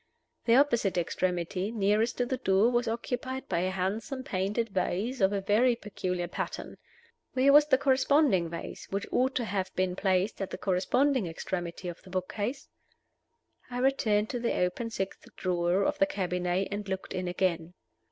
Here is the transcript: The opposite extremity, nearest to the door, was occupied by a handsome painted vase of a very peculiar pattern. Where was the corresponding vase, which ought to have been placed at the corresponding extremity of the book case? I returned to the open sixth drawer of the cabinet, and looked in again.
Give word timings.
The 0.45 0.55
opposite 0.55 0.97
extremity, 0.97 1.69
nearest 1.71 2.17
to 2.17 2.25
the 2.25 2.37
door, 2.37 2.71
was 2.71 2.87
occupied 2.87 3.47
by 3.47 3.59
a 3.59 3.69
handsome 3.69 4.23
painted 4.23 4.69
vase 4.69 5.21
of 5.21 5.31
a 5.31 5.41
very 5.41 5.75
peculiar 5.75 6.27
pattern. 6.27 6.77
Where 7.33 7.53
was 7.53 7.67
the 7.67 7.77
corresponding 7.77 8.49
vase, 8.49 8.87
which 8.89 9.05
ought 9.11 9.35
to 9.35 9.45
have 9.45 9.71
been 9.75 9.95
placed 9.95 10.41
at 10.41 10.49
the 10.49 10.57
corresponding 10.57 11.27
extremity 11.27 11.87
of 11.87 12.01
the 12.01 12.09
book 12.09 12.33
case? 12.33 12.67
I 13.69 13.77
returned 13.77 14.31
to 14.31 14.39
the 14.39 14.55
open 14.57 14.89
sixth 14.89 15.27
drawer 15.35 15.83
of 15.83 15.99
the 15.99 16.07
cabinet, 16.07 16.69
and 16.71 16.89
looked 16.89 17.13
in 17.13 17.27
again. 17.27 17.75